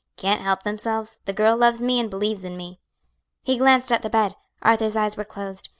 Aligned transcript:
"can't 0.17 0.41
help 0.41 0.63
themselves"... 0.63 1.19
"the 1.25 1.31
girl 1.31 1.55
loves 1.55 1.79
me 1.83 1.99
and 1.99 2.09
believes 2.09 2.43
in 2.43 2.57
me." 2.57 2.79
He 3.43 3.59
glanced 3.59 3.91
at 3.91 4.01
the 4.01 4.09
bed. 4.09 4.35
Arthur's 4.63 4.97
eyes 4.97 5.15
were 5.15 5.23
closed. 5.23 5.69